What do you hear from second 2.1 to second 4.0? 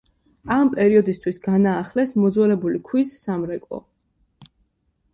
მოძველებული ქვის სამრეკლო.